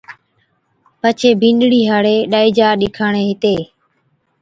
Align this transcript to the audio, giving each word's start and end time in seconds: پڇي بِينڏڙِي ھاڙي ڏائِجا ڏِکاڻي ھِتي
پڇي 0.99 1.29
بِينڏڙِي 1.39 1.81
ھاڙي 1.89 2.17
ڏائِجا 2.31 2.69
ڏِکاڻي 2.81 3.23
ھِتي 3.29 3.55